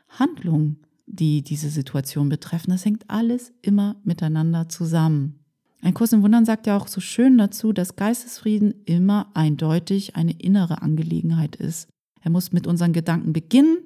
Handlungen, 0.08 0.78
die 1.08 1.42
diese 1.42 1.70
Situation 1.70 2.30
betreffen. 2.30 2.70
Das 2.70 2.86
hängt 2.86 3.10
alles 3.10 3.52
immer 3.62 3.96
miteinander 4.04 4.70
zusammen. 4.70 5.40
Ein 5.82 5.94
Kurs 5.94 6.14
im 6.14 6.24
Wundern 6.24 6.46
sagt 6.46 6.66
ja 6.66 6.78
auch 6.78 6.88
so 6.88 7.02
schön 7.02 7.38
dazu, 7.38 7.74
dass 7.74 7.98
Geistesfrieden 7.98 8.74
immer 8.86 9.32
eindeutig 9.34 10.16
eine 10.16 10.32
innere 10.32 10.82
Angelegenheit 10.82 11.58
ist. 11.58 11.90
Er 12.22 12.32
muss 12.32 12.54
mit 12.54 12.68
unseren 12.68 12.94
Gedanken 12.94 13.34
beginnen 13.34 13.80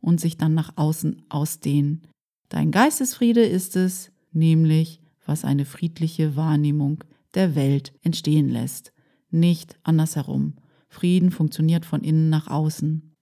und 0.00 0.18
sich 0.18 0.38
dann 0.38 0.54
nach 0.54 0.76
außen 0.76 1.20
ausdehnen. 1.28 2.02
Dein 2.48 2.70
Geistesfriede 2.70 3.42
ist 3.42 3.76
es 3.76 4.12
nämlich, 4.32 5.01
was 5.26 5.44
eine 5.44 5.64
friedliche 5.64 6.36
Wahrnehmung 6.36 7.04
der 7.34 7.54
Welt 7.54 7.92
entstehen 8.02 8.48
lässt, 8.48 8.92
nicht 9.30 9.76
andersherum. 9.82 10.56
Frieden 10.88 11.30
funktioniert 11.30 11.86
von 11.86 12.02
innen 12.02 12.28
nach 12.28 12.48
außen. 12.48 13.16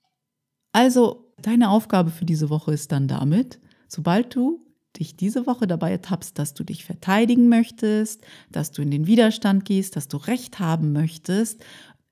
Also, 0.73 1.33
deine 1.41 1.71
Aufgabe 1.71 2.11
für 2.11 2.25
diese 2.25 2.51
Woche 2.51 2.73
ist 2.73 2.93
dann 2.93 3.09
damit, 3.09 3.61
sobald 3.89 4.35
du 4.35 4.67
dich 4.99 5.17
diese 5.17 5.47
Woche 5.47 5.67
dabei 5.67 5.93
ertappst, 5.93 6.39
dass 6.39 6.55
du 6.55 6.65
dich 6.65 6.85
verteidigen 6.85 7.49
möchtest, 7.49 8.23
dass 8.51 8.73
du 8.73 8.83
in 8.83 8.91
den 8.91 9.07
Widerstand 9.07 9.65
gehst, 9.65 9.95
dass 9.95 10.09
du 10.09 10.17
Recht 10.17 10.59
haben 10.59 10.93
möchtest 10.93 11.63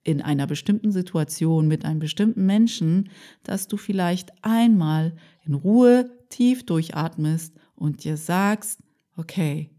in 0.05 0.23
einer 0.23 0.47
bestimmten 0.47 0.93
Situation 0.93 1.69
mit 1.69 1.85
einem 1.85 1.99
bestimmten 1.99 2.47
Menschen, 2.47 3.11
dass 3.43 3.69
du 3.69 3.77
vielleicht 3.77 4.33
einmal 4.43 5.17
in 5.45 5.55
Ruhe 5.55 6.11
tief 6.31 6.65
durchatmest 6.65 7.55
und 7.75 8.05
dir 8.05 8.17
sagst, 8.17 8.81
okay, 9.17 9.71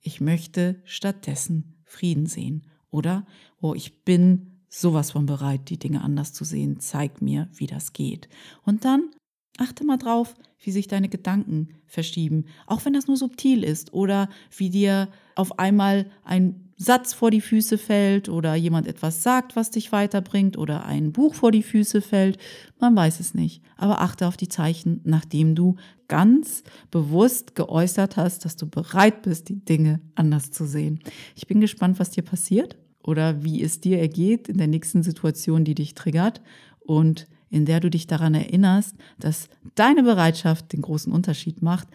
ich 0.00 0.20
möchte 0.20 0.80
stattdessen 0.84 1.82
Frieden 1.84 2.26
sehen. 2.26 2.66
Oder, 2.90 3.26
oh, 3.60 3.74
ich 3.74 4.04
bin 4.04 4.60
sowas 4.68 5.10
von 5.12 5.26
bereit, 5.26 5.70
die 5.70 5.78
Dinge 5.78 6.02
anders 6.02 6.32
zu 6.32 6.44
sehen. 6.44 6.80
Zeig 6.80 7.22
mir, 7.22 7.48
wie 7.54 7.66
das 7.66 7.92
geht. 7.92 8.28
Und 8.62 8.84
dann 8.84 9.10
achte 9.58 9.84
mal 9.84 9.96
drauf, 9.96 10.34
wie 10.60 10.70
sich 10.70 10.88
deine 10.88 11.08
Gedanken 11.08 11.74
verschieben, 11.86 12.46
auch 12.66 12.84
wenn 12.84 12.92
das 12.92 13.06
nur 13.06 13.16
subtil 13.16 13.62
ist 13.62 13.92
oder 13.92 14.28
wie 14.56 14.70
dir 14.70 15.08
auf 15.34 15.58
einmal 15.58 16.10
ein 16.24 16.67
Satz 16.80 17.12
vor 17.12 17.32
die 17.32 17.40
Füße 17.40 17.76
fällt 17.76 18.28
oder 18.28 18.54
jemand 18.54 18.86
etwas 18.86 19.24
sagt, 19.24 19.56
was 19.56 19.72
dich 19.72 19.90
weiterbringt 19.90 20.56
oder 20.56 20.86
ein 20.86 21.10
Buch 21.10 21.34
vor 21.34 21.50
die 21.50 21.64
Füße 21.64 22.00
fällt. 22.00 22.38
Man 22.78 22.94
weiß 22.94 23.18
es 23.18 23.34
nicht. 23.34 23.62
Aber 23.76 24.00
achte 24.00 24.28
auf 24.28 24.36
die 24.36 24.48
Zeichen, 24.48 25.00
nachdem 25.02 25.56
du 25.56 25.74
ganz 26.06 26.62
bewusst 26.92 27.56
geäußert 27.56 28.16
hast, 28.16 28.44
dass 28.44 28.54
du 28.54 28.68
bereit 28.68 29.22
bist, 29.22 29.48
die 29.48 29.64
Dinge 29.64 30.00
anders 30.14 30.52
zu 30.52 30.66
sehen. 30.66 31.00
Ich 31.34 31.48
bin 31.48 31.60
gespannt, 31.60 31.98
was 31.98 32.10
dir 32.10 32.22
passiert 32.22 32.76
oder 33.02 33.42
wie 33.42 33.60
es 33.60 33.80
dir 33.80 33.98
ergeht 33.98 34.48
in 34.48 34.58
der 34.58 34.68
nächsten 34.68 35.02
Situation, 35.02 35.64
die 35.64 35.74
dich 35.74 35.96
triggert 35.96 36.40
und 36.78 37.26
in 37.50 37.64
der 37.64 37.80
du 37.80 37.90
dich 37.90 38.06
daran 38.06 38.34
erinnerst, 38.34 38.94
dass 39.18 39.48
deine 39.74 40.04
Bereitschaft 40.04 40.72
den 40.72 40.82
großen 40.82 41.12
Unterschied 41.12 41.60
macht. 41.60 41.88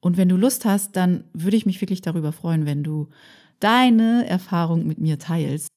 Und 0.00 0.16
wenn 0.16 0.28
du 0.28 0.36
Lust 0.36 0.64
hast, 0.64 0.96
dann 0.96 1.24
würde 1.34 1.56
ich 1.56 1.66
mich 1.66 1.80
wirklich 1.80 2.00
darüber 2.00 2.32
freuen, 2.32 2.64
wenn 2.64 2.82
du 2.82 3.08
deine 3.62 4.26
Erfahrung 4.26 4.86
mit 4.86 4.98
mir 4.98 5.18
teilst. 5.18 5.68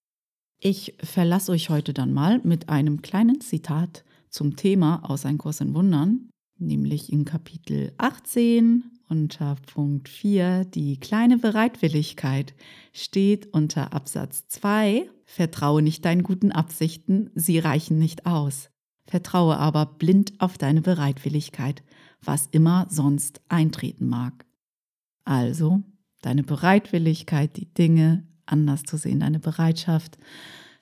Ich 0.60 0.96
verlasse 1.04 1.52
euch 1.52 1.70
heute 1.70 1.94
dann 1.94 2.14
mal 2.14 2.40
mit 2.44 2.70
einem 2.70 3.02
kleinen 3.02 3.42
Zitat 3.42 4.04
zum 4.30 4.56
Thema 4.56 5.08
aus 5.10 5.26
Ein 5.26 5.38
Kurs 5.38 5.62
in 5.62 5.76
Wundern, 5.76 6.30
nämlich 6.58 7.14
in 7.14 7.26
Kapitel 7.26 7.94
18 7.98 8.86
unter 9.08 9.56
Punkt 9.72 10.10
4, 10.10 10.66
die 10.66 11.00
kleine 11.00 11.38
Bereitwilligkeit 11.38 12.56
steht 12.92 13.54
unter 13.54 13.94
Absatz 13.94 14.48
2, 14.48 15.08
vertraue 15.26 15.84
nicht 15.84 16.04
deinen 16.06 16.24
guten 16.24 16.52
Absichten, 16.52 17.30
sie 17.36 17.60
reichen 17.60 18.00
nicht 18.00 18.26
aus. 18.26 18.72
Vertraue 19.06 19.58
aber 19.58 19.86
blind 19.86 20.34
auf 20.40 20.58
deine 20.58 20.82
Bereitwilligkeit, 20.82 21.84
was 22.24 22.48
immer 22.48 22.88
sonst 22.90 23.42
eintreten 23.48 24.08
mag. 24.08 24.48
Also 25.24 25.84
deine 26.26 26.44
Bereitwilligkeit, 26.44 27.56
die 27.56 27.72
Dinge 27.74 28.24
anders 28.46 28.84
zu 28.84 28.98
sehen, 28.98 29.20
deine 29.20 29.40
Bereitschaft, 29.40 30.18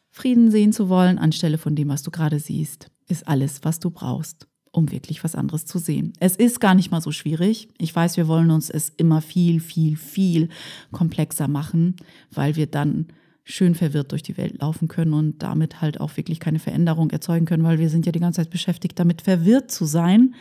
Frieden 0.09 0.51
sehen 0.51 0.71
zu 0.71 0.89
wollen, 0.89 1.17
anstelle 1.17 1.57
von 1.57 1.75
dem, 1.75 1.89
was 1.89 2.03
du 2.03 2.11
gerade 2.11 2.39
siehst, 2.39 2.87
ist 3.07 3.27
alles, 3.27 3.63
was 3.63 3.79
du 3.79 3.89
brauchst, 3.89 4.47
um 4.71 4.91
wirklich 4.91 5.23
was 5.23 5.35
anderes 5.35 5.65
zu 5.65 5.79
sehen. 5.79 6.13
Es 6.19 6.35
ist 6.35 6.59
gar 6.59 6.75
nicht 6.75 6.91
mal 6.91 7.01
so 7.01 7.11
schwierig. 7.11 7.67
Ich 7.77 7.93
weiß, 7.95 8.15
wir 8.17 8.27
wollen 8.27 8.51
uns 8.51 8.69
es 8.69 8.89
immer 8.89 9.21
viel, 9.21 9.59
viel, 9.59 9.97
viel 9.97 10.49
komplexer 10.91 11.47
machen, 11.47 11.95
weil 12.31 12.55
wir 12.55 12.67
dann 12.67 13.07
schön 13.43 13.75
verwirrt 13.75 14.11
durch 14.11 14.23
die 14.23 14.37
Welt 14.37 14.61
laufen 14.61 14.87
können 14.87 15.13
und 15.13 15.43
damit 15.43 15.81
halt 15.81 15.99
auch 15.99 16.15
wirklich 16.15 16.39
keine 16.39 16.59
Veränderung 16.59 17.09
erzeugen 17.09 17.45
können, 17.45 17.63
weil 17.63 17.79
wir 17.79 17.89
sind 17.89 18.05
ja 18.05 18.11
die 18.11 18.19
ganze 18.19 18.41
Zeit 18.41 18.49
beschäftigt, 18.49 18.97
damit 18.99 19.23
verwirrt 19.23 19.71
zu 19.71 19.83
sein. 19.85 20.35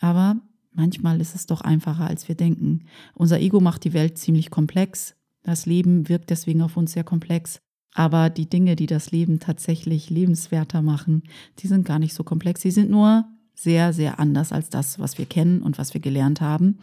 Aber 0.00 0.36
Manchmal 0.74 1.20
ist 1.20 1.34
es 1.34 1.46
doch 1.46 1.60
einfacher, 1.60 2.06
als 2.06 2.28
wir 2.28 2.34
denken. 2.34 2.84
Unser 3.14 3.40
Ego 3.40 3.60
macht 3.60 3.84
die 3.84 3.92
Welt 3.92 4.18
ziemlich 4.18 4.50
komplex. 4.50 5.14
Das 5.42 5.66
Leben 5.66 6.08
wirkt 6.08 6.30
deswegen 6.30 6.62
auf 6.62 6.76
uns 6.76 6.92
sehr 6.92 7.04
komplex. 7.04 7.60
Aber 7.94 8.28
die 8.28 8.48
Dinge, 8.48 8.74
die 8.74 8.86
das 8.86 9.12
Leben 9.12 9.38
tatsächlich 9.38 10.10
lebenswerter 10.10 10.82
machen, 10.82 11.22
die 11.60 11.68
sind 11.68 11.86
gar 11.86 12.00
nicht 12.00 12.12
so 12.12 12.24
komplex. 12.24 12.60
Sie 12.60 12.72
sind 12.72 12.90
nur 12.90 13.24
sehr, 13.54 13.92
sehr 13.92 14.18
anders 14.18 14.52
als 14.52 14.68
das, 14.68 14.98
was 14.98 15.16
wir 15.16 15.26
kennen 15.26 15.62
und 15.62 15.78
was 15.78 15.94
wir 15.94 16.00
gelernt 16.00 16.40
haben. 16.40 16.78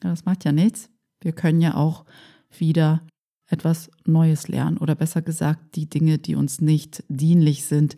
das 0.00 0.24
macht 0.24 0.44
ja 0.44 0.52
nichts. 0.52 0.88
Wir 1.20 1.32
können 1.32 1.60
ja 1.60 1.74
auch 1.74 2.04
wieder 2.56 3.02
etwas 3.48 3.90
Neues 4.06 4.46
lernen 4.46 4.78
oder 4.78 4.94
besser 4.94 5.20
gesagt, 5.20 5.74
die 5.74 5.90
Dinge, 5.90 6.18
die 6.18 6.36
uns 6.36 6.60
nicht 6.60 7.02
dienlich 7.08 7.64
sind, 7.64 7.96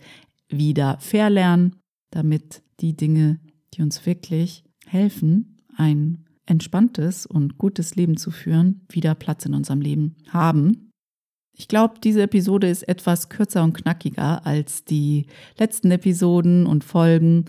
wieder 0.48 0.98
verlernen, 1.00 1.76
damit 2.10 2.62
die 2.80 2.96
Dinge, 2.96 3.38
die 3.74 3.82
uns 3.82 4.04
wirklich 4.06 4.64
helfen, 4.92 5.62
ein 5.76 6.24
entspanntes 6.46 7.26
und 7.26 7.58
gutes 7.58 7.94
Leben 7.94 8.16
zu 8.16 8.30
führen, 8.30 8.86
wieder 8.90 9.14
Platz 9.14 9.46
in 9.46 9.54
unserem 9.54 9.80
Leben 9.80 10.16
haben. 10.28 10.90
Ich 11.54 11.68
glaube, 11.68 11.94
diese 12.02 12.22
Episode 12.22 12.68
ist 12.68 12.82
etwas 12.88 13.28
kürzer 13.28 13.62
und 13.62 13.74
knackiger 13.74 14.46
als 14.46 14.84
die 14.84 15.26
letzten 15.58 15.90
Episoden 15.90 16.66
und 16.66 16.82
Folgen, 16.82 17.44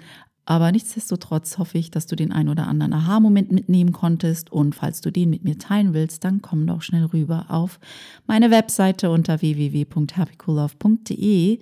aber 0.46 0.72
nichtsdestotrotz 0.72 1.58
hoffe 1.58 1.78
ich, 1.78 1.90
dass 1.90 2.06
du 2.06 2.18
den 2.18 2.34
ein 2.34 2.50
oder 2.50 2.68
anderen 2.68 2.92
Aha-Moment 2.94 3.52
mitnehmen 3.52 3.92
konntest. 3.94 4.52
Und 4.52 4.76
falls 4.76 5.02
du 5.02 5.12
den 5.12 5.30
mit 5.30 5.46
mir 5.46 5.58
teilen 5.58 5.94
willst, 5.94 6.26
dann 6.26 6.42
komm 6.42 6.68
doch 6.68 6.82
schnell 6.82 7.06
rüber 7.06 7.46
auf 7.48 7.80
meine 8.28 8.52
Webseite 8.52 9.10
unter 9.10 9.40
www.happycoollove.de. 9.42 11.60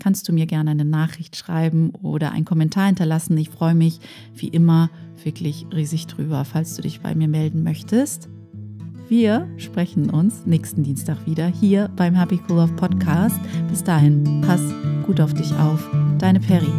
Kannst 0.00 0.26
du 0.28 0.32
mir 0.32 0.46
gerne 0.46 0.70
eine 0.70 0.86
Nachricht 0.86 1.36
schreiben 1.36 1.90
oder 1.90 2.32
einen 2.32 2.46
Kommentar 2.46 2.86
hinterlassen. 2.86 3.36
Ich 3.36 3.50
freue 3.50 3.74
mich 3.74 4.00
wie 4.34 4.48
immer 4.48 4.88
wirklich 5.22 5.66
riesig 5.72 6.06
drüber, 6.06 6.44
falls 6.44 6.76
du 6.76 6.82
dich 6.82 7.00
bei 7.00 7.14
mir 7.14 7.28
melden 7.28 7.62
möchtest. 7.62 8.28
Wir 9.08 9.48
sprechen 9.58 10.08
uns 10.08 10.46
nächsten 10.46 10.84
Dienstag 10.84 11.26
wieder 11.26 11.46
hier 11.46 11.90
beim 11.96 12.14
Happy 12.14 12.40
Cool 12.48 12.56
Love 12.56 12.72
Podcast. 12.76 13.40
Bis 13.68 13.84
dahin, 13.84 14.40
pass 14.40 14.62
gut 15.04 15.20
auf 15.20 15.34
dich 15.34 15.52
auf. 15.56 15.86
Deine 16.18 16.40
Perry. 16.40 16.72